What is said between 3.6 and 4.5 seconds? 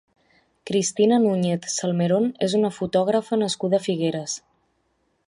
a Figueres.